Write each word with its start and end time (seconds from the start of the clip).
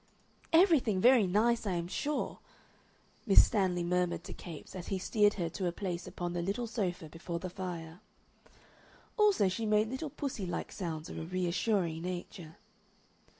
"Everything 0.51 0.99
very 0.99 1.27
nice, 1.27 1.67
I 1.67 1.73
am 1.73 1.87
sure," 1.87 2.39
Miss 3.27 3.45
Stanley 3.45 3.83
murmured 3.83 4.23
to 4.23 4.33
Capes 4.33 4.73
as 4.75 4.87
he 4.87 4.97
steered 4.97 5.35
her 5.35 5.47
to 5.49 5.67
a 5.67 5.71
place 5.71 6.07
upon 6.07 6.33
the 6.33 6.41
little 6.41 6.65
sofa 6.65 7.07
before 7.07 7.37
the 7.37 7.51
fire. 7.51 7.99
Also 9.15 9.47
she 9.47 9.67
made 9.67 9.89
little 9.89 10.09
pussy 10.09 10.47
like 10.47 10.71
sounds 10.71 11.07
of 11.07 11.19
a 11.19 11.25
reassuring 11.27 12.01
nature. 12.01 12.55